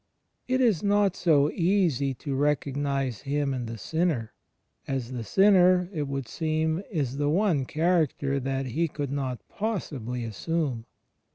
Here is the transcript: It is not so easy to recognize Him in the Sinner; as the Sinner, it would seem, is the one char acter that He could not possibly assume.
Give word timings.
It 0.47 0.61
is 0.61 0.81
not 0.81 1.15
so 1.15 1.51
easy 1.51 2.15
to 2.15 2.33
recognize 2.33 3.21
Him 3.21 3.53
in 3.53 3.67
the 3.67 3.77
Sinner; 3.77 4.33
as 4.87 5.11
the 5.11 5.23
Sinner, 5.23 5.91
it 5.93 6.07
would 6.07 6.27
seem, 6.27 6.81
is 6.89 7.17
the 7.17 7.29
one 7.29 7.67
char 7.67 8.07
acter 8.07 8.41
that 8.41 8.65
He 8.65 8.87
could 8.87 9.11
not 9.11 9.47
possibly 9.47 10.23
assume. 10.23 10.87